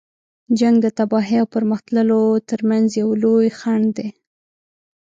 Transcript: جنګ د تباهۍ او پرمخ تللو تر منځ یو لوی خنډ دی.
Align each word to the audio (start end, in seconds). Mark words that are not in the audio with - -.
جنګ 0.59 0.75
د 0.81 0.87
تباهۍ 0.97 1.35
او 1.41 1.47
پرمخ 1.53 1.79
تللو 1.87 2.23
تر 2.49 2.59
منځ 2.69 2.87
یو 3.01 3.09
لوی 3.23 3.47
خنډ 3.59 3.87
دی. 3.97 4.09